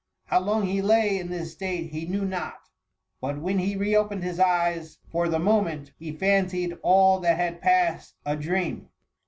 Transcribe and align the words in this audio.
How 0.25 0.39
long 0.39 0.65
he 0.65 0.81
lay 0.81 1.19
in 1.19 1.29
this 1.29 1.51
state 1.51 1.91
he 1.91 2.07
knew 2.07 2.23
iiot; 2.23 2.55
but 3.21 3.37
when 3.39 3.59
he 3.59 3.75
re 3.75 3.95
opened 3.95 4.23
his 4.23 4.39
eyes, 4.39 4.97
for 5.11 5.29
the 5.29 5.37
mo 5.37 5.61
ment, 5.61 5.91
he 5.99 6.11
fancied 6.11 6.75
all 6.81 7.19
that 7.19 7.37
had 7.37 7.61
passed 7.61 8.15
a 8.25 8.35
dream. 8.35 8.89